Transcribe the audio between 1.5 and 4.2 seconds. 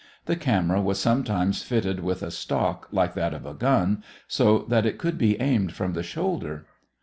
fitted with a stock like that of a gun,